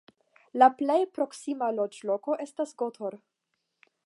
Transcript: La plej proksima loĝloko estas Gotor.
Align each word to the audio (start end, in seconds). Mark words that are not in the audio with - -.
La 0.61 0.69
plej 0.79 0.95
proksima 1.17 1.69
loĝloko 1.81 2.39
estas 2.47 2.77
Gotor. 2.83 3.23